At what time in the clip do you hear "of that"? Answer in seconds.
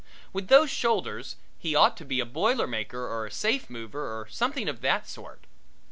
4.67-5.07